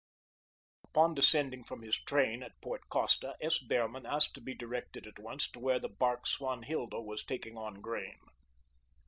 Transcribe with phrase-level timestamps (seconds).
[0.83, 3.59] Upon descending from his train at Port Costa, S.
[3.59, 7.75] Behrman asked to be directed at once to where the bark "Swanhilda" was taking on
[7.81, 8.17] grain.